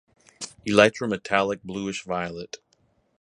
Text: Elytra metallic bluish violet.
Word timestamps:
Elytra 0.65 1.07
metallic 1.07 1.61
bluish 1.61 2.03
violet. 2.03 2.57